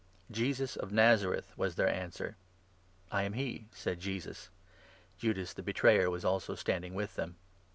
[0.31, 2.35] ""Jesus of Nazareth," was their answer.
[3.11, 4.49] 5" I am he," said Jesus.
[5.19, 7.35] (Judas, the betrayer, was also standing with them.)